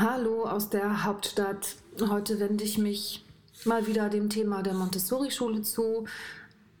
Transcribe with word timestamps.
Hallo 0.00 0.44
aus 0.44 0.70
der 0.70 1.02
Hauptstadt. 1.02 1.74
Heute 2.08 2.38
wende 2.38 2.62
ich 2.62 2.78
mich 2.78 3.26
mal 3.64 3.88
wieder 3.88 4.08
dem 4.08 4.30
Thema 4.30 4.62
der 4.62 4.74
Montessori-Schule 4.74 5.62
zu. 5.62 6.04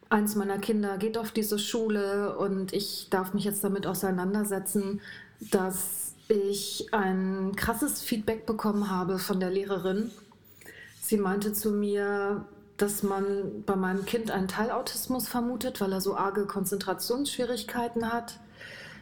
Eins 0.08 0.36
meiner 0.36 0.58
Kinder 0.58 0.98
geht 0.98 1.18
auf 1.18 1.32
diese 1.32 1.58
Schule 1.58 2.38
und 2.38 2.72
ich 2.72 3.08
darf 3.10 3.34
mich 3.34 3.42
jetzt 3.42 3.64
damit 3.64 3.88
auseinandersetzen, 3.88 5.00
dass 5.40 6.14
ich 6.28 6.90
ein 6.92 7.56
krasses 7.56 8.02
Feedback 8.02 8.46
bekommen 8.46 8.88
habe 8.88 9.18
von 9.18 9.40
der 9.40 9.50
Lehrerin. 9.50 10.12
Sie 11.02 11.16
meinte 11.16 11.52
zu 11.52 11.72
mir, 11.72 12.44
dass 12.76 13.02
man 13.02 13.64
bei 13.66 13.74
meinem 13.74 14.06
Kind 14.06 14.30
einen 14.30 14.46
Teilautismus 14.46 15.26
vermutet, 15.26 15.80
weil 15.80 15.90
er 15.90 16.00
so 16.00 16.16
arge 16.16 16.46
Konzentrationsschwierigkeiten 16.46 18.12
hat. 18.12 18.38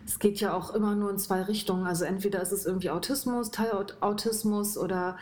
Es 0.06 0.18
geht 0.20 0.40
ja 0.40 0.54
auch 0.54 0.72
immer 0.72 0.94
nur 0.94 1.10
in 1.10 1.18
zwei 1.18 1.42
Richtungen. 1.42 1.86
Also 1.86 2.04
entweder 2.04 2.40
ist 2.40 2.52
es 2.52 2.64
irgendwie 2.64 2.90
Autismus, 2.90 3.50
Teilautismus 3.50 4.78
oder 4.78 5.16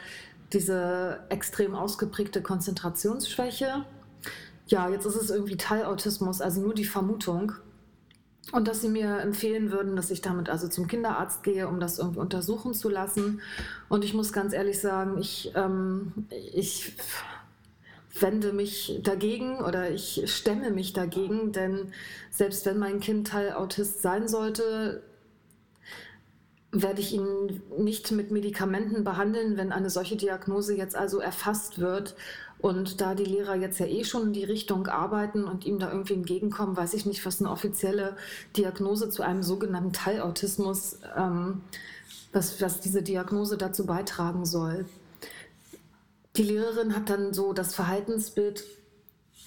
diese 0.53 1.21
extrem 1.31 1.75
ausgeprägte 1.75 2.43
Konzentrationsschwäche. 2.43 3.87
Ja, 4.67 4.89
jetzt 4.89 5.07
ist 5.07 5.17
es 5.17 5.31
irgendwie 5.31 5.57
Teilautismus, 5.57 6.41
also 6.41 6.61
nur 6.61 6.75
die 6.75 6.85
Vermutung. 6.85 7.53
Und 8.53 8.69
dass 8.69 8.83
sie 8.83 8.89
mir 8.89 9.21
empfehlen 9.21 9.73
würden, 9.73 9.97
dass 9.97 10.11
ich 10.11 10.21
damit 10.21 10.51
also 10.51 10.69
zum 10.69 10.87
Kinderarzt 10.87 11.43
gehe, 11.43 11.67
um 11.67 11.81
das 11.81 11.99
irgendwie 11.99 12.21
untersuchen 12.21 12.75
zu 12.75 12.91
lassen. 12.91 13.41
Und 13.89 14.05
ich 14.05 14.13
muss 14.13 14.33
ganz 14.33 14.53
ehrlich 14.53 14.81
sagen, 14.81 15.19
ich, 15.19 15.51
ähm, 15.55 16.13
ich 16.53 16.95
wende 18.21 18.53
mich 18.53 19.01
dagegen 19.03 19.59
oder 19.59 19.91
ich 19.91 20.23
stemme 20.27 20.71
mich 20.71 20.93
dagegen, 20.93 21.53
denn 21.53 21.93
selbst 22.31 22.65
wenn 22.67 22.79
mein 22.79 23.01
Kind 23.01 23.29
Teilautist 23.29 24.03
sein 24.03 24.29
sollte, 24.29 25.03
werde 26.71 27.01
ich 27.01 27.13
ihn 27.13 27.63
nicht 27.79 28.11
mit 28.11 28.31
Medikamenten 28.31 29.05
behandeln, 29.05 29.57
wenn 29.57 29.73
eine 29.73 29.91
solche 29.91 30.17
Diagnose 30.17 30.77
jetzt 30.77 30.97
also 30.97 31.21
erfasst 31.21 31.79
wird. 31.79 32.17
Und 32.59 33.01
da 33.01 33.15
die 33.15 33.25
Lehrer 33.25 33.55
jetzt 33.57 33.79
ja 33.79 33.87
eh 33.87 34.05
schon 34.05 34.29
in 34.29 34.33
die 34.33 34.45
Richtung 34.45 34.87
arbeiten 34.87 35.45
und 35.45 35.67
ihm 35.67 35.79
da 35.79 35.91
irgendwie 35.93 36.15
entgegenkommen, 36.15 36.77
weiß 36.77 36.95
ich 36.95 37.05
nicht, 37.05 37.25
was 37.27 37.41
eine 37.41 37.51
offizielle 37.51 38.17
Diagnose 38.57 39.11
zu 39.11 39.23
einem 39.23 39.43
sogenannten 39.43 39.93
Teilautismus, 39.93 40.99
ähm, 41.17 41.61
was, 42.33 42.61
was 42.61 42.81
diese 42.81 43.03
Diagnose 43.03 43.59
dazu 43.59 43.87
beitragen 43.87 44.47
soll. 44.47 44.87
Die 46.37 46.43
Lehrerin 46.43 46.97
hat 46.97 47.11
dann 47.11 47.33
so 47.33 47.53
das 47.53 47.75
Verhaltensbild 47.75 48.65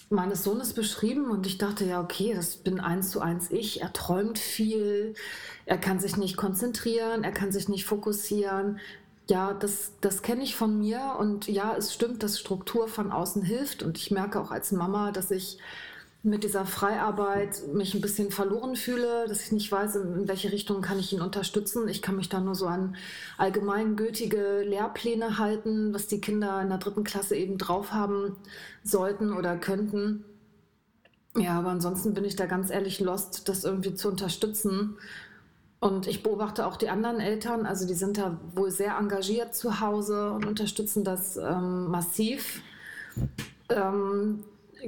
meines 0.09 0.43
Sohnes 0.43 0.73
beschrieben 0.73 1.29
und 1.29 1.45
ich 1.45 1.57
dachte, 1.57 1.83
ja, 1.83 2.01
okay, 2.01 2.33
das 2.33 2.57
bin 2.57 2.79
eins 2.79 3.11
zu 3.11 3.19
eins 3.19 3.51
ich. 3.51 3.81
Er 3.81 3.91
träumt 3.91 4.39
viel, 4.39 5.15
er 5.65 5.77
kann 5.77 5.99
sich 5.99 6.15
nicht 6.15 6.37
konzentrieren, 6.37 7.25
er 7.25 7.33
kann 7.33 7.51
sich 7.51 7.67
nicht 7.67 7.85
fokussieren. 7.85 8.79
Ja, 9.29 9.53
das, 9.53 9.91
das 9.99 10.21
kenne 10.21 10.43
ich 10.43 10.55
von 10.55 10.79
mir 10.79 11.17
und 11.19 11.47
ja, 11.47 11.75
es 11.75 11.93
stimmt, 11.93 12.23
dass 12.23 12.39
Struktur 12.39 12.87
von 12.87 13.11
außen 13.11 13.41
hilft 13.41 13.83
und 13.83 13.97
ich 13.97 14.09
merke 14.09 14.39
auch 14.39 14.51
als 14.51 14.71
Mama, 14.71 15.11
dass 15.11 15.31
ich 15.31 15.57
mit 16.27 16.43
dieser 16.43 16.65
Freiarbeit 16.65 17.61
mich 17.73 17.93
ein 17.93 18.01
bisschen 18.01 18.31
verloren 18.31 18.75
fühle, 18.75 19.27
dass 19.27 19.43
ich 19.43 19.51
nicht 19.51 19.71
weiß, 19.71 19.95
in 19.95 20.27
welche 20.27 20.51
Richtung 20.51 20.81
kann 20.81 20.99
ich 20.99 21.13
ihn 21.13 21.21
unterstützen. 21.21 21.87
Ich 21.87 22.01
kann 22.01 22.15
mich 22.17 22.29
da 22.29 22.39
nur 22.39 22.55
so 22.55 22.67
an 22.67 22.95
allgemeingültige 23.37 24.61
Lehrpläne 24.61 25.37
halten, 25.37 25.93
was 25.93 26.07
die 26.07 26.21
Kinder 26.21 26.61
in 26.61 26.69
der 26.69 26.77
dritten 26.77 27.03
Klasse 27.03 27.35
eben 27.35 27.57
drauf 27.57 27.93
haben 27.93 28.35
sollten 28.83 29.33
oder 29.33 29.57
könnten. 29.57 30.25
Ja, 31.37 31.59
aber 31.59 31.69
ansonsten 31.69 32.13
bin 32.13 32.25
ich 32.25 32.35
da 32.35 32.45
ganz 32.45 32.69
ehrlich 32.69 32.99
lost, 32.99 33.47
das 33.47 33.63
irgendwie 33.63 33.93
zu 33.93 34.09
unterstützen. 34.09 34.97
Und 35.79 36.07
ich 36.07 36.23
beobachte 36.23 36.65
auch 36.65 36.75
die 36.75 36.89
anderen 36.89 37.19
Eltern, 37.19 37.65
also 37.65 37.87
die 37.87 37.93
sind 37.93 38.17
da 38.17 38.39
wohl 38.55 38.71
sehr 38.71 38.97
engagiert 38.97 39.53
zu 39.53 39.79
Hause 39.79 40.31
und 40.31 40.45
unterstützen 40.45 41.03
das 41.03 41.37
ähm, 41.37 41.89
massiv. 41.91 42.61
Ähm, 43.69 44.43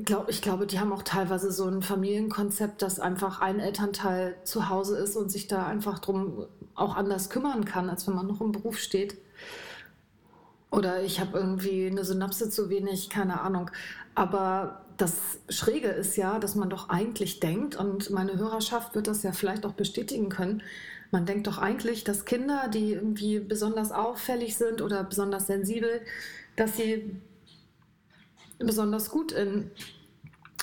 glaub, 0.05 0.29
ich 0.29 0.41
glaube, 0.41 0.67
die 0.67 0.79
haben 0.79 0.93
auch 0.93 1.03
teilweise 1.03 1.51
so 1.51 1.65
ein 1.65 1.81
Familienkonzept, 1.81 2.81
dass 2.81 2.99
einfach 2.99 3.41
ein 3.41 3.59
Elternteil 3.59 4.35
zu 4.43 4.69
Hause 4.69 4.97
ist 4.97 5.15
und 5.15 5.31
sich 5.31 5.47
da 5.47 5.65
einfach 5.65 5.99
drum 5.99 6.45
auch 6.75 6.95
anders 6.95 7.29
kümmern 7.29 7.65
kann, 7.65 7.89
als 7.89 8.07
wenn 8.07 8.15
man 8.15 8.27
noch 8.27 8.41
im 8.41 8.51
Beruf 8.51 8.77
steht. 8.77 9.17
Oder 10.71 11.01
ich 11.01 11.19
habe 11.19 11.37
irgendwie 11.37 11.87
eine 11.87 12.05
Synapse 12.05 12.49
zu 12.49 12.69
wenig, 12.69 13.09
keine 13.09 13.41
Ahnung. 13.41 13.71
Aber 14.15 14.85
das 14.97 15.39
Schräge 15.49 15.87
ist 15.87 16.15
ja, 16.15 16.39
dass 16.39 16.55
man 16.55 16.69
doch 16.69 16.89
eigentlich 16.89 17.39
denkt, 17.39 17.75
und 17.75 18.09
meine 18.11 18.37
Hörerschaft 18.37 18.95
wird 18.95 19.07
das 19.07 19.23
ja 19.23 19.31
vielleicht 19.31 19.65
auch 19.65 19.73
bestätigen 19.73 20.29
können, 20.29 20.61
man 21.11 21.25
denkt 21.25 21.47
doch 21.47 21.57
eigentlich, 21.57 22.03
dass 22.03 22.25
Kinder, 22.25 22.67
die 22.71 22.93
irgendwie 22.93 23.39
besonders 23.39 23.91
auffällig 23.91 24.57
sind 24.57 24.81
oder 24.81 25.03
besonders 25.03 25.47
sensibel, 25.47 26.01
dass 26.55 26.77
sie 26.77 27.15
besonders 28.59 29.09
gut 29.09 29.31
in, 29.31 29.71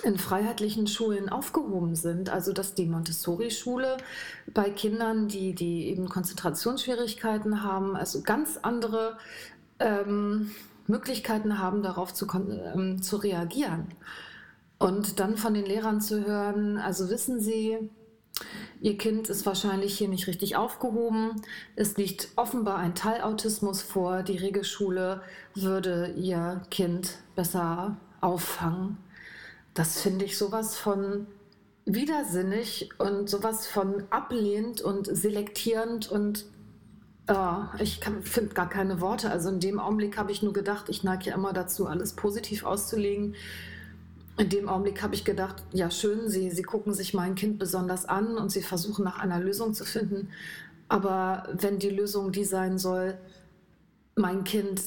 in 0.02 0.18
freiheitlichen 0.18 0.86
Schulen 0.86 1.28
aufgehoben 1.28 1.96
sind. 1.96 2.30
Also 2.30 2.52
dass 2.52 2.74
die 2.74 2.86
Montessori-Schule 2.86 3.96
bei 4.52 4.70
Kindern, 4.70 5.28
die, 5.28 5.54
die 5.54 5.88
eben 5.88 6.08
Konzentrationsschwierigkeiten 6.08 7.62
haben, 7.62 7.96
also 7.96 8.22
ganz 8.22 8.58
andere 8.62 9.18
ähm, 9.78 10.50
Möglichkeiten 10.86 11.58
haben, 11.58 11.82
darauf 11.82 12.14
zu, 12.14 12.26
ähm, 12.32 13.02
zu 13.02 13.16
reagieren. 13.16 13.88
Und 14.78 15.20
dann 15.20 15.36
von 15.36 15.54
den 15.54 15.64
Lehrern 15.64 16.00
zu 16.00 16.26
hören, 16.26 16.76
also 16.78 17.08
wissen 17.08 17.40
Sie, 17.40 17.90
Ihr 18.80 18.98
Kind 18.98 19.28
ist 19.28 19.46
wahrscheinlich 19.46 19.96
hier 19.96 20.08
nicht 20.08 20.26
richtig 20.26 20.56
aufgehoben. 20.56 21.42
Es 21.76 21.96
liegt 21.96 22.28
offenbar 22.36 22.76
ein 22.78 22.94
Teilautismus 22.94 23.82
vor. 23.82 24.22
Die 24.22 24.36
Regelschule 24.36 25.22
würde 25.54 26.12
Ihr 26.16 26.62
Kind 26.70 27.16
besser 27.34 27.96
auffangen. 28.20 28.98
Das 29.74 30.00
finde 30.00 30.24
ich 30.24 30.36
sowas 30.36 30.76
von 30.76 31.26
widersinnig 31.84 32.90
und 32.98 33.30
sowas 33.30 33.66
von 33.66 34.04
ablehnend 34.10 34.82
und 34.82 35.06
selektierend 35.06 36.10
und 36.10 36.44
uh, 37.30 37.64
ich 37.78 38.00
finde 38.22 38.54
gar 38.54 38.68
keine 38.68 39.00
Worte. 39.00 39.30
Also 39.30 39.48
in 39.48 39.60
dem 39.60 39.78
Augenblick 39.78 40.18
habe 40.18 40.32
ich 40.32 40.42
nur 40.42 40.52
gedacht, 40.52 40.88
ich 40.88 41.04
neige 41.04 41.26
ja 41.30 41.34
immer 41.34 41.52
dazu, 41.52 41.86
alles 41.86 42.14
positiv 42.14 42.64
auszulegen 42.64 43.36
in 44.38 44.48
dem 44.50 44.68
Augenblick 44.68 45.02
habe 45.02 45.14
ich 45.14 45.24
gedacht, 45.24 45.64
ja 45.72 45.90
schön, 45.90 46.28
Sie, 46.28 46.50
Sie 46.50 46.62
gucken 46.62 46.92
sich 46.92 47.14
mein 47.14 47.34
Kind 47.34 47.58
besonders 47.58 48.04
an 48.04 48.36
und 48.36 48.50
Sie 48.50 48.62
versuchen 48.62 49.04
nach 49.04 49.18
einer 49.18 49.40
Lösung 49.40 49.72
zu 49.72 49.84
finden. 49.84 50.28
Aber 50.88 51.48
wenn 51.52 51.78
die 51.78 51.90
Lösung 51.90 52.32
die 52.32 52.44
sein 52.44 52.78
soll, 52.78 53.16
mein 54.14 54.44
Kind 54.44 54.82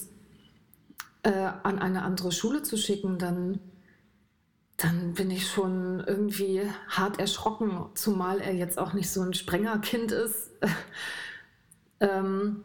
äh, 1.23 1.49
an 1.63 1.79
eine 1.79 2.03
andere 2.03 2.31
Schule 2.31 2.61
zu 2.61 2.77
schicken, 2.77 3.17
dann, 3.17 3.59
dann 4.77 5.13
bin 5.13 5.31
ich 5.31 5.47
schon 5.47 6.03
irgendwie 6.05 6.61
hart 6.87 7.19
erschrocken, 7.19 7.85
zumal 7.95 8.39
er 8.39 8.53
jetzt 8.53 8.77
auch 8.77 8.93
nicht 8.93 9.09
so 9.09 9.21
ein 9.21 9.33
strenger 9.33 9.79
Kind 9.79 10.11
ist. 10.11 10.51
ähm, 11.99 12.63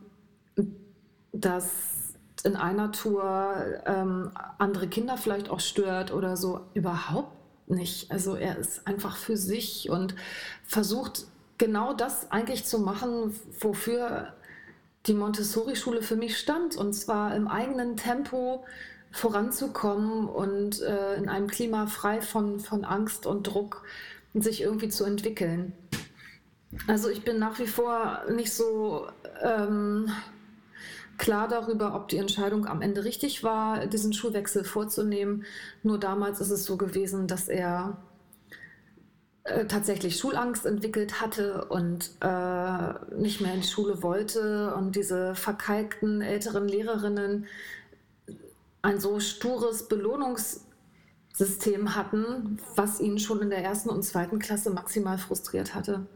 in 2.44 2.56
einer 2.56 2.92
Tour 2.92 3.56
ähm, 3.86 4.30
andere 4.58 4.86
Kinder 4.86 5.16
vielleicht 5.16 5.48
auch 5.48 5.60
stört 5.60 6.12
oder 6.12 6.36
so. 6.36 6.60
Überhaupt 6.74 7.32
nicht. 7.66 8.10
Also 8.10 8.36
er 8.36 8.58
ist 8.58 8.86
einfach 8.86 9.16
für 9.16 9.36
sich 9.36 9.90
und 9.90 10.14
versucht 10.66 11.26
genau 11.58 11.94
das 11.94 12.30
eigentlich 12.30 12.64
zu 12.64 12.78
machen, 12.78 13.34
wofür 13.60 14.34
die 15.06 15.14
Montessori-Schule 15.14 16.02
für 16.02 16.16
mich 16.16 16.38
stand. 16.38 16.76
Und 16.76 16.92
zwar 16.92 17.34
im 17.34 17.48
eigenen 17.48 17.96
Tempo 17.96 18.64
voranzukommen 19.10 20.28
und 20.28 20.82
äh, 20.82 21.14
in 21.16 21.28
einem 21.28 21.46
Klima 21.46 21.86
frei 21.86 22.20
von, 22.20 22.60
von 22.60 22.84
Angst 22.84 23.26
und 23.26 23.44
Druck 23.44 23.84
sich 24.34 24.60
irgendwie 24.60 24.88
zu 24.88 25.04
entwickeln. 25.04 25.72
Also 26.88 27.08
ich 27.08 27.22
bin 27.22 27.38
nach 27.38 27.58
wie 27.58 27.68
vor 27.68 28.22
nicht 28.30 28.52
so 28.52 29.06
ähm, 29.40 30.10
klar 31.18 31.48
darüber, 31.48 31.94
ob 31.94 32.08
die 32.08 32.18
Entscheidung 32.18 32.66
am 32.66 32.82
Ende 32.82 33.04
richtig 33.04 33.44
war, 33.44 33.86
diesen 33.86 34.12
Schulwechsel 34.12 34.64
vorzunehmen. 34.64 35.44
Nur 35.82 35.98
damals 35.98 36.40
ist 36.40 36.50
es 36.50 36.64
so 36.64 36.76
gewesen, 36.76 37.26
dass 37.26 37.48
er 37.48 37.98
äh, 39.44 39.66
tatsächlich 39.66 40.16
Schulangst 40.16 40.64
entwickelt 40.64 41.20
hatte 41.20 41.66
und 41.66 42.12
äh, 42.20 42.94
nicht 43.14 43.42
mehr 43.42 43.52
in 43.54 43.60
die 43.60 43.68
Schule 43.68 44.02
wollte 44.02 44.74
und 44.74 44.96
diese 44.96 45.34
verkalkten 45.34 46.22
älteren 46.22 46.66
Lehrerinnen 46.66 47.46
ein 48.80 49.00
so 49.00 49.20
stures 49.20 49.86
Belohnungssystem 49.88 51.94
hatten, 51.94 52.58
was 52.74 53.00
ihn 53.00 53.18
schon 53.18 53.42
in 53.42 53.50
der 53.50 53.62
ersten 53.62 53.90
und 53.90 54.02
zweiten 54.02 54.38
Klasse 54.38 54.70
maximal 54.70 55.18
frustriert 55.18 55.74
hatte. 55.74 56.06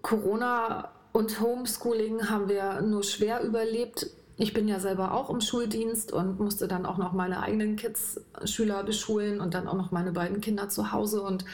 Corona 0.00 0.92
und 1.12 1.40
Homeschooling 1.40 2.30
haben 2.30 2.48
wir 2.48 2.80
nur 2.80 3.02
schwer 3.02 3.42
überlebt. 3.42 4.06
Ich 4.36 4.54
bin 4.54 4.66
ja 4.66 4.80
selber 4.80 5.12
auch 5.12 5.28
im 5.28 5.40
Schuldienst 5.40 6.12
und 6.12 6.40
musste 6.40 6.66
dann 6.66 6.86
auch 6.86 6.96
noch 6.96 7.12
meine 7.12 7.42
eigenen 7.42 7.76
Kids, 7.76 8.20
Schüler 8.44 8.82
beschulen 8.82 9.40
und 9.40 9.54
dann 9.54 9.68
auch 9.68 9.74
noch 9.74 9.90
meine 9.90 10.12
beiden 10.12 10.40
Kinder 10.40 10.68
zu 10.68 10.90
Hause 10.90 11.22
und 11.22 11.44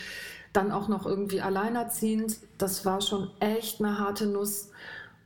dann 0.52 0.70
auch 0.70 0.88
noch 0.88 1.04
irgendwie 1.04 1.40
alleinerziehend. 1.40 2.38
Das 2.56 2.86
war 2.86 3.00
schon 3.00 3.30
echt 3.40 3.80
eine 3.80 3.98
harte 3.98 4.26
Nuss. 4.26 4.70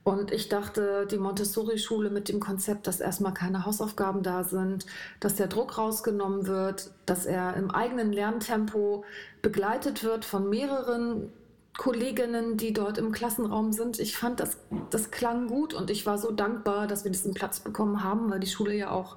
Und 0.05 0.32
ich 0.32 0.49
dachte, 0.49 1.06
die 1.08 1.19
Montessori-Schule 1.19 2.11
mit 2.11 2.28
dem 2.28 2.40
Konzept, 2.40 2.88
dass 2.88 3.00
erstmal 3.00 3.35
keine 3.35 3.64
Hausaufgaben 3.64 4.25
da 4.25 4.43
sind, 4.43 4.85
dass 5.20 5.37
der 5.37 5.46
Druck 5.46 5.78
rausgenommen 5.78 6.49
wird, 6.49 6.90
dass 7.06 7.25
er 7.25 7.55
im 7.55 7.70
eigenen 7.70 8.12
Lerntempo 8.12 9.05
begleitet 9.43 10.02
wird 10.02 10.25
von 10.25 10.50
mehreren 10.50 11.31
Kolleginnen, 11.77 12.57
die 12.57 12.73
dort 12.73 12.99
im 12.99 13.13
Klassenraum 13.13 13.73
sind. 13.73 13.99
Ich 13.99 14.17
fand, 14.17 14.41
das, 14.41 14.59
das 14.91 15.11
klang 15.11 15.49
gut 15.49 15.73
und 15.73 15.91
ich 15.91 16.05
war 16.05 16.19
so 16.19 16.31
dankbar, 16.31 16.87
dass 16.87 17.05
wir 17.05 17.11
diesen 17.11 17.35
Platz 17.35 17.61
bekommen 17.61 18.05
haben, 18.05 18.31
weil 18.31 18.41
die 18.41 18.47
Schule 18.47 18.75
ja 18.75 18.91
auch 18.91 19.17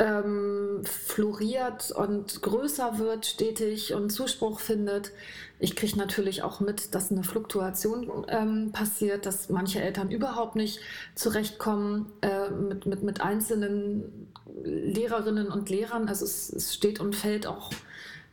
ähm, 0.00 0.82
floriert 0.84 1.92
und 1.92 2.42
größer 2.42 2.98
wird 2.98 3.26
stetig 3.26 3.94
und 3.94 4.10
Zuspruch 4.10 4.58
findet. 4.58 5.12
Ich 5.58 5.76
kriege 5.76 5.98
natürlich 5.98 6.42
auch 6.42 6.60
mit, 6.60 6.94
dass 6.94 7.12
eine 7.12 7.22
Fluktuation 7.22 8.24
ähm, 8.28 8.72
passiert, 8.72 9.26
dass 9.26 9.50
manche 9.50 9.80
Eltern 9.80 10.10
überhaupt 10.10 10.56
nicht 10.56 10.80
zurechtkommen 11.14 12.10
äh, 12.22 12.50
mit, 12.50 12.86
mit, 12.86 13.02
mit 13.02 13.20
einzelnen 13.20 14.32
Lehrerinnen 14.64 15.48
und 15.48 15.68
Lehrern. 15.68 16.08
Also 16.08 16.24
es, 16.24 16.50
es 16.50 16.74
steht 16.74 16.98
und 16.98 17.14
fällt 17.14 17.46
auch 17.46 17.70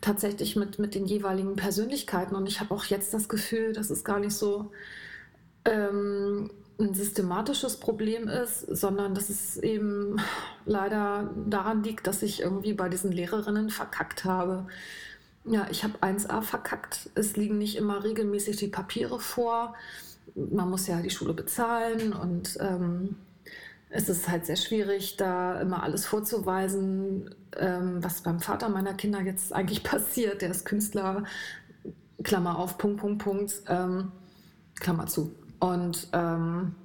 tatsächlich 0.01 0.55
mit, 0.55 0.79
mit 0.79 0.95
den 0.95 1.05
jeweiligen 1.05 1.55
Persönlichkeiten. 1.55 2.35
Und 2.35 2.47
ich 2.47 2.59
habe 2.59 2.73
auch 2.73 2.85
jetzt 2.85 3.13
das 3.13 3.29
Gefühl, 3.29 3.73
dass 3.73 3.89
es 3.89 4.03
gar 4.03 4.19
nicht 4.19 4.35
so 4.35 4.71
ähm, 5.65 6.49
ein 6.79 6.93
systematisches 6.93 7.77
Problem 7.77 8.27
ist, 8.27 8.61
sondern 8.61 9.15
dass 9.15 9.29
es 9.29 9.57
eben 9.57 10.17
leider 10.65 11.33
daran 11.47 11.83
liegt, 11.83 12.07
dass 12.07 12.21
ich 12.21 12.41
irgendwie 12.41 12.73
bei 12.73 12.89
diesen 12.89 13.11
Lehrerinnen 13.11 13.69
verkackt 13.69 14.25
habe. 14.25 14.67
Ja, 15.45 15.67
ich 15.71 15.83
habe 15.83 15.97
1a 15.99 16.41
verkackt. 16.41 17.09
Es 17.15 17.35
liegen 17.35 17.57
nicht 17.57 17.77
immer 17.77 18.03
regelmäßig 18.03 18.57
die 18.57 18.67
Papiere 18.67 19.19
vor. 19.19 19.75
Man 20.35 20.69
muss 20.69 20.87
ja 20.87 21.01
die 21.01 21.09
Schule 21.09 21.33
bezahlen 21.33 22.13
und 22.13 22.57
ähm, 22.59 23.15
es 23.97 24.09
ist 24.09 24.29
halt 24.29 24.45
sehr 24.45 24.55
schwierig, 24.55 25.17
da 25.17 25.59
immer 25.59 25.81
alles 25.81 26.05
vorzuweisen, 26.05 27.33
ähm, 27.57 28.03
was 28.03 28.21
beim 28.21 28.39
Vater 28.39 28.69
meiner 28.69 28.93
Kinder 28.93 29.21
jetzt 29.21 29.51
eigentlich 29.51 29.83
passiert. 29.91 30.43
Der 30.43 30.51
ist 30.51 30.65
Künstler, 30.65 31.23
Klammer 32.23 32.59
auf, 32.59 32.77
Punkt, 32.77 32.99
Punkt, 32.99 33.23
Punkt, 33.23 33.53
ähm, 33.67 34.11
Klammer 34.79 35.07
zu. 35.07 35.33
Und 35.59 36.09
ähm, 36.13 36.75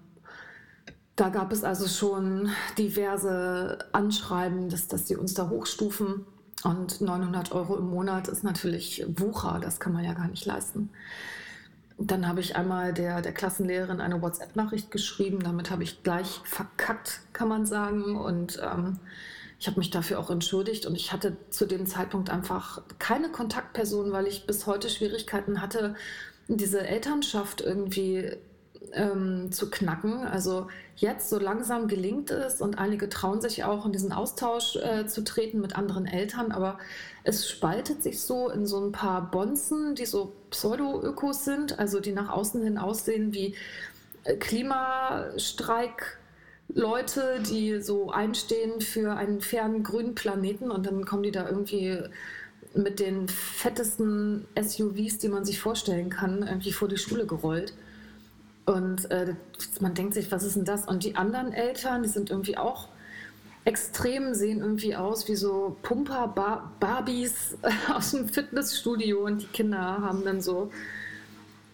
da 1.15 1.29
gab 1.29 1.53
es 1.53 1.65
also 1.65 1.87
schon 1.87 2.49
diverse 2.79 3.79
Anschreiben, 3.93 4.71
dass, 4.71 4.89
dass 4.89 5.07
sie 5.07 5.17
uns 5.17 5.35
da 5.35 5.51
hochstufen. 5.51 6.25
Und 6.65 7.03
900 7.03 7.53
Euro 7.53 7.77
im 7.77 7.91
Monat 7.91 8.29
ist 8.29 8.43
natürlich 8.43 9.05
Wucher, 9.17 9.61
das 9.61 9.81
kann 9.81 9.93
man 9.93 10.05
ja 10.05 10.15
gar 10.15 10.29
nicht 10.29 10.47
leisten. 10.47 10.89
Dann 11.99 12.27
habe 12.27 12.41
ich 12.41 12.57
einmal 12.57 12.93
der, 12.93 13.23
der 13.23 13.33
Klassenlehrerin 13.33 14.01
eine 14.01 14.21
WhatsApp-Nachricht 14.23 14.91
geschrieben. 14.91 15.41
Damit 15.43 15.71
habe 15.71 15.83
ich 15.83 16.03
gleich 16.03 16.41
verkackt, 16.45 17.21
kann 17.33 17.49
man 17.49 17.67
sagen. 17.67 18.17
Und 18.17 18.61
ähm, 18.63 18.99
ich 19.59 19.67
habe 19.67 19.79
mich 19.79 19.91
dafür 19.91 20.19
auch 20.19 20.31
entschuldigt. 20.31 20.87
Und 20.87 20.95
ich 20.95 21.13
hatte 21.13 21.37
zu 21.51 21.67
dem 21.67 21.87
Zeitpunkt 21.87 22.31
einfach 22.31 22.83
keine 22.99 23.31
Kontaktperson, 23.31 24.13
weil 24.13 24.27
ich 24.27 24.47
bis 24.47 24.67
heute 24.67 24.89
Schwierigkeiten 24.89 25.61
hatte, 25.61 25.95
diese 26.49 26.87
Elternschaft 26.87 27.61
irgendwie 27.61 28.37
ähm, 28.93 29.51
zu 29.53 29.71
knacken. 29.71 30.27
Also 30.27 30.69
jetzt 30.97 31.31
so 31.31 31.39
langsam 31.39 31.89
gelingt 31.89 32.31
es 32.31 32.61
und 32.61 32.79
einige 32.79 33.09
trauen 33.09 33.41
sich 33.41 33.65
auch 33.65 33.87
in 33.87 33.93
diesen 33.93 34.13
Austausch 34.13 34.77
äh, 34.77 35.07
zu 35.07 35.25
treten 35.25 35.61
mit 35.61 35.77
anderen 35.77 36.07
Eltern, 36.07 36.53
aber 36.53 36.79
es 37.25 37.49
spaltet 37.49 38.03
sich 38.03 38.21
so 38.21 38.51
in 38.51 38.67
so 38.67 38.85
ein 38.85 38.93
paar 38.93 39.31
Bonzen, 39.31 39.95
die 39.95 40.07
so 40.07 40.33
Pseudo-Ökos 40.51 41.45
sind, 41.45 41.79
also 41.79 42.01
die 42.01 42.13
nach 42.13 42.29
außen 42.29 42.63
hin 42.63 42.79
aussehen 42.79 43.33
wie 43.33 43.55
äh, 44.25 44.37
Klimastreik. 44.37 46.19
Leute, 46.75 47.41
die 47.51 47.83
so 47.83 48.11
einstehen 48.13 48.81
für 48.81 49.15
einen 49.15 49.43
fairen 49.43 49.83
grünen 49.83 50.15
Planeten 50.15 50.71
und 50.71 50.87
dann 50.87 51.05
kommen 51.05 51.23
die 51.23 51.31
da 51.31 51.47
irgendwie 51.47 51.99
mit 52.75 53.01
den 53.01 53.29
fettesten 53.29 54.47
SUVs, 54.59 55.19
die 55.19 55.29
man 55.29 55.45
sich 55.45 55.61
vorstellen 55.61 56.09
kann, 56.09 56.47
irgendwie 56.47 56.73
vor 56.73 56.89
die 56.89 56.97
Schule 56.97 57.27
gerollt. 57.27 57.75
Und 58.65 59.11
äh, 59.11 59.35
man 59.81 59.95
denkt 59.95 60.15
sich, 60.15 60.31
was 60.31 60.45
ist 60.45 60.57
denn 60.57 60.65
das? 60.65 60.87
Und 60.87 61.05
die 61.05 61.17
anderen 61.17 61.53
Eltern, 61.53 62.03
die 62.03 62.09
sind 62.09 62.31
irgendwie 62.31 62.57
auch 62.57 62.89
extrem, 63.65 64.35
sehen 64.35 64.61
irgendwie 64.61 64.95
aus 64.95 65.29
wie 65.29 65.35
so 65.35 65.77
Pumper-Barbies 65.83 67.59
aus 67.93 68.13
dem 68.13 68.29
Fitnessstudio. 68.29 69.25
Und 69.25 69.43
die 69.43 69.47
Kinder 69.47 69.81
haben 69.81 70.25
dann 70.25 70.41
so 70.41 70.71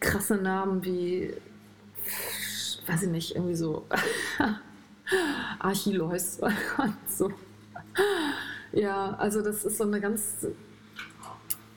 krasse 0.01 0.37
Namen 0.37 0.85
wie, 0.85 1.35
weiß 2.87 3.03
ich 3.03 3.11
nicht, 3.11 3.35
irgendwie 3.35 3.57
so 3.57 3.85
Archilois 5.59 6.39
und 6.41 6.95
so. 7.09 7.31
Ja, 8.73 9.15
also 9.15 9.43
das 9.43 9.65
ist 9.65 9.79
so 9.79 9.85
eine 9.85 10.01
ganz 10.01 10.47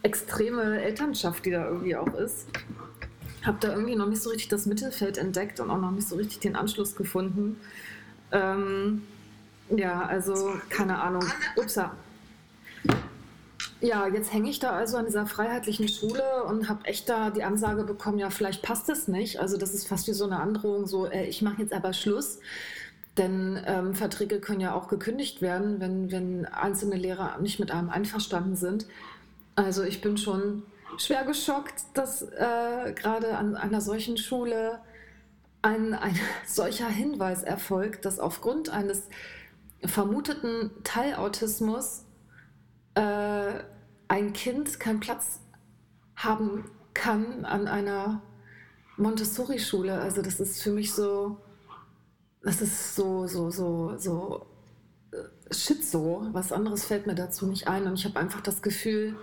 extreme 0.03 0.81
Elternschaft, 0.81 1.45
die 1.45 1.51
da 1.51 1.67
irgendwie 1.67 1.95
auch 1.95 2.13
ist 2.15 2.47
habe 3.45 3.57
da 3.59 3.69
irgendwie 3.69 3.95
noch 3.95 4.07
nicht 4.07 4.21
so 4.21 4.29
richtig 4.29 4.49
das 4.49 4.65
Mittelfeld 4.65 5.17
entdeckt 5.17 5.59
und 5.59 5.69
auch 5.69 5.79
noch 5.79 5.91
nicht 5.91 6.07
so 6.07 6.15
richtig 6.15 6.39
den 6.39 6.55
Anschluss 6.55 6.95
gefunden. 6.95 7.59
Ähm, 8.31 9.03
ja, 9.69 10.05
also 10.05 10.53
keine 10.69 11.01
Ahnung. 11.01 11.25
Upsa. 11.55 11.91
Ja, 13.79 14.07
jetzt 14.07 14.31
hänge 14.31 14.49
ich 14.49 14.59
da 14.59 14.71
also 14.71 14.97
an 14.97 15.05
dieser 15.05 15.25
freiheitlichen 15.25 15.87
Schule 15.87 16.43
und 16.47 16.69
habe 16.69 16.85
echt 16.85 17.09
da 17.09 17.31
die 17.31 17.43
Ansage 17.43 17.83
bekommen, 17.83 18.19
ja, 18.19 18.29
vielleicht 18.29 18.61
passt 18.61 18.89
es 18.89 19.07
nicht. 19.07 19.39
Also 19.39 19.57
das 19.57 19.73
ist 19.73 19.87
fast 19.87 20.07
wie 20.07 20.13
so 20.13 20.25
eine 20.25 20.39
Androhung, 20.39 20.85
so, 20.85 21.07
äh, 21.07 21.25
ich 21.25 21.41
mache 21.41 21.61
jetzt 21.61 21.73
aber 21.73 21.93
Schluss. 21.93 22.39
Denn 23.17 23.59
ähm, 23.65 23.93
Verträge 23.93 24.39
können 24.39 24.61
ja 24.61 24.73
auch 24.73 24.87
gekündigt 24.87 25.41
werden, 25.41 25.79
wenn, 25.79 26.11
wenn 26.11 26.45
einzelne 26.45 26.95
Lehrer 26.95 27.39
nicht 27.39 27.59
mit 27.59 27.71
einem 27.71 27.89
einverstanden 27.89 28.55
sind. 28.55 28.85
Also 29.55 29.83
ich 29.83 29.99
bin 29.99 30.17
schon 30.17 30.63
schwer 30.97 31.23
geschockt, 31.23 31.83
dass 31.93 32.21
äh, 32.21 32.93
gerade 32.95 33.37
an 33.37 33.55
einer 33.55 33.81
solchen 33.81 34.17
Schule 34.17 34.79
ein, 35.61 35.93
ein 35.93 36.17
solcher 36.45 36.87
Hinweis 36.87 37.43
erfolgt, 37.43 38.05
dass 38.05 38.19
aufgrund 38.19 38.69
eines 38.69 39.07
vermuteten 39.83 40.71
Teilautismus 40.83 42.05
äh, 42.95 43.63
ein 44.07 44.33
Kind 44.33 44.79
keinen 44.79 44.99
Platz 44.99 45.39
haben 46.15 46.69
kann 46.93 47.45
an 47.45 47.67
einer 47.67 48.21
Montessori-Schule. 48.97 49.99
Also 49.99 50.21
das 50.21 50.39
ist 50.39 50.61
für 50.61 50.71
mich 50.71 50.93
so, 50.93 51.37
das 52.43 52.61
ist 52.61 52.95
so, 52.95 53.27
so, 53.27 53.49
so, 53.49 53.97
so 53.97 54.45
äh, 55.11 55.53
shit 55.53 55.83
so. 55.83 56.27
Was 56.31 56.51
anderes 56.51 56.85
fällt 56.85 57.07
mir 57.07 57.15
dazu 57.15 57.47
nicht 57.47 57.67
ein. 57.67 57.87
Und 57.87 57.93
ich 57.93 58.05
habe 58.05 58.19
einfach 58.19 58.41
das 58.41 58.61
Gefühl, 58.61 59.15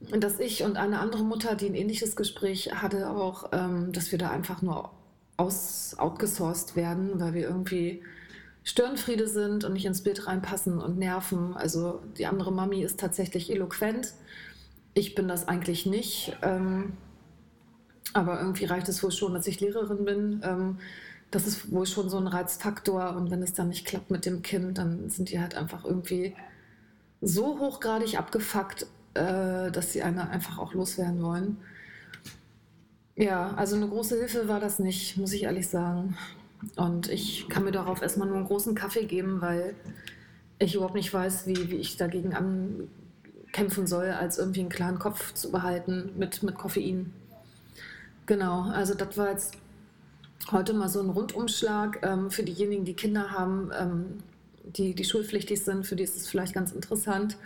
dass 0.00 0.38
ich 0.38 0.62
und 0.62 0.76
eine 0.76 1.00
andere 1.00 1.24
Mutter, 1.24 1.54
die 1.54 1.66
ein 1.66 1.74
ähnliches 1.74 2.16
Gespräch 2.16 2.70
hatte, 2.74 3.10
auch, 3.10 3.50
ähm, 3.52 3.92
dass 3.92 4.12
wir 4.12 4.18
da 4.18 4.30
einfach 4.30 4.62
nur 4.62 4.90
aus, 5.36 5.96
outgesourced 5.98 6.76
werden, 6.76 7.20
weil 7.20 7.34
wir 7.34 7.48
irgendwie 7.48 8.02
Störenfriede 8.64 9.26
sind 9.26 9.64
und 9.64 9.72
nicht 9.72 9.86
ins 9.86 10.02
Bild 10.02 10.26
reinpassen 10.26 10.78
und 10.78 10.98
nerven. 10.98 11.56
Also 11.56 12.00
die 12.18 12.26
andere 12.26 12.52
Mami 12.52 12.82
ist 12.82 13.00
tatsächlich 13.00 13.50
eloquent. 13.50 14.12
Ich 14.94 15.14
bin 15.14 15.26
das 15.26 15.48
eigentlich 15.48 15.86
nicht. 15.86 16.36
Ähm, 16.42 16.92
aber 18.12 18.40
irgendwie 18.40 18.66
reicht 18.66 18.88
es 18.88 19.02
wohl 19.02 19.12
schon, 19.12 19.34
dass 19.34 19.46
ich 19.46 19.60
Lehrerin 19.60 20.04
bin. 20.04 20.40
Ähm, 20.44 20.78
das 21.30 21.46
ist 21.46 21.72
wohl 21.72 21.86
schon 21.86 22.08
so 22.08 22.18
ein 22.18 22.26
Reizfaktor. 22.26 23.16
Und 23.16 23.30
wenn 23.30 23.42
es 23.42 23.52
dann 23.52 23.68
nicht 23.68 23.86
klappt 23.86 24.10
mit 24.10 24.26
dem 24.26 24.42
Kind, 24.42 24.78
dann 24.78 25.08
sind 25.08 25.30
die 25.30 25.40
halt 25.40 25.54
einfach 25.54 25.84
irgendwie 25.84 26.34
so 27.20 27.58
hochgradig 27.58 28.18
abgefuckt, 28.18 28.86
äh, 29.18 29.70
dass 29.70 29.92
sie 29.92 30.02
eine 30.02 30.30
einfach 30.30 30.58
auch 30.58 30.74
loswerden 30.74 31.22
wollen. 31.22 31.58
Ja, 33.16 33.52
also 33.54 33.74
eine 33.74 33.88
große 33.88 34.16
Hilfe 34.16 34.46
war 34.46 34.60
das 34.60 34.78
nicht, 34.78 35.16
muss 35.16 35.32
ich 35.32 35.42
ehrlich 35.42 35.66
sagen. 35.68 36.16
Und 36.76 37.08
ich 37.08 37.48
kann 37.48 37.64
mir 37.64 37.72
darauf 37.72 38.00
erstmal 38.00 38.28
nur 38.28 38.36
einen 38.36 38.46
großen 38.46 38.74
Kaffee 38.74 39.06
geben, 39.06 39.40
weil 39.40 39.74
ich 40.58 40.74
überhaupt 40.74 40.94
nicht 40.94 41.12
weiß, 41.12 41.46
wie, 41.46 41.70
wie 41.70 41.76
ich 41.76 41.96
dagegen 41.96 42.32
ankämpfen 42.34 43.86
soll, 43.86 44.10
als 44.10 44.38
irgendwie 44.38 44.60
einen 44.60 44.68
klaren 44.68 44.98
Kopf 44.98 45.34
zu 45.34 45.50
behalten 45.50 46.12
mit, 46.16 46.42
mit 46.42 46.56
Koffein. 46.56 47.12
Genau, 48.26 48.62
also 48.62 48.94
das 48.94 49.16
war 49.16 49.30
jetzt 49.30 49.54
heute 50.52 50.74
mal 50.74 50.88
so 50.88 51.00
ein 51.00 51.10
Rundumschlag 51.10 52.00
ähm, 52.02 52.30
für 52.30 52.42
diejenigen, 52.42 52.84
die 52.84 52.94
Kinder 52.94 53.30
haben, 53.30 53.70
ähm, 53.78 54.04
die, 54.64 54.94
die 54.94 55.04
schulpflichtig 55.04 55.64
sind. 55.64 55.86
Für 55.86 55.96
die 55.96 56.04
ist 56.04 56.16
es 56.16 56.28
vielleicht 56.28 56.54
ganz 56.54 56.72
interessant 56.72 57.36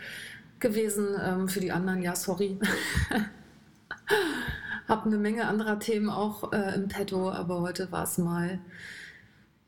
gewesen. 0.62 1.08
Ähm, 1.22 1.48
für 1.48 1.60
die 1.60 1.72
anderen, 1.72 2.00
ja, 2.00 2.16
sorry. 2.16 2.58
Hab 4.88 5.04
eine 5.04 5.18
Menge 5.18 5.46
anderer 5.46 5.78
Themen 5.78 6.08
auch 6.08 6.52
äh, 6.52 6.74
im 6.74 6.88
Petto, 6.88 7.30
aber 7.30 7.60
heute 7.60 7.92
war 7.92 8.04
es 8.04 8.16
mal 8.16 8.58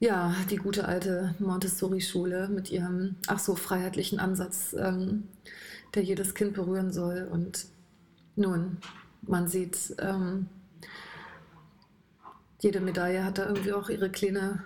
ja, 0.00 0.34
die 0.50 0.56
gute 0.56 0.86
alte 0.86 1.34
Montessori-Schule 1.38 2.48
mit 2.48 2.70
ihrem, 2.70 3.16
ach 3.26 3.38
so, 3.38 3.54
freiheitlichen 3.54 4.18
Ansatz, 4.18 4.74
ähm, 4.78 5.28
der 5.94 6.02
jedes 6.02 6.34
Kind 6.34 6.54
berühren 6.54 6.92
soll. 6.92 7.28
Und 7.30 7.66
nun, 8.36 8.78
man 9.22 9.48
sieht, 9.48 9.94
ähm, 9.98 10.48
jede 12.60 12.80
Medaille 12.80 13.24
hat 13.24 13.38
da 13.38 13.46
irgendwie 13.46 13.72
auch 13.72 13.88
ihre 13.88 14.10
kleine, 14.10 14.62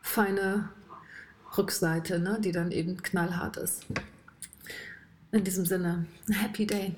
feine 0.00 0.70
Rückseite, 1.56 2.18
ne, 2.18 2.38
die 2.40 2.52
dann 2.52 2.70
eben 2.70 3.02
knallhart 3.02 3.58
ist. 3.58 3.86
In 5.32 5.44
diesem 5.44 5.64
Sinne, 5.64 6.06
Happy 6.32 6.66
Day. 6.66 6.96